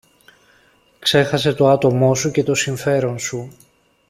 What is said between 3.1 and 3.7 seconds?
σου